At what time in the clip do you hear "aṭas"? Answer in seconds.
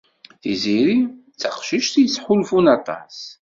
2.77-3.15